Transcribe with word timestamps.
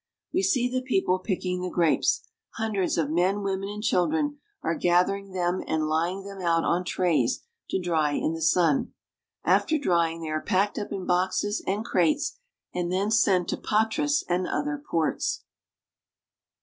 We 0.33 0.41
see 0.41 0.67
the 0.67 0.81
people 0.81 1.19
picking 1.19 1.61
the 1.61 1.69
grapes. 1.69 2.23
Hundreds 2.55 2.97
of 2.97 3.11
men, 3.11 3.43
women, 3.43 3.69
and 3.69 3.83
children 3.83 4.39
are 4.63 4.73
gathering 4.73 5.29
them 5.31 5.61
and 5.67 5.87
laying 5.87 6.23
them 6.23 6.41
out 6.41 6.63
on 6.63 6.83
trays 6.83 7.41
to 7.69 7.79
dry 7.79 8.13
in 8.13 8.33
the 8.33 8.41
sun. 8.41 8.93
After 9.43 9.77
drying 9.77 10.23
they 10.23 10.29
are 10.29 10.41
packed 10.41 10.79
up 10.79 10.91
in 10.91 11.05
boxes 11.05 11.63
and 11.67 11.85
crates, 11.85 12.39
and 12.73 12.91
then 12.91 13.11
sent 13.11 13.47
to 13.49 13.57
Patras 13.57 14.23
and 14.27 14.47
other 14.47 14.81
ports. 14.83 15.43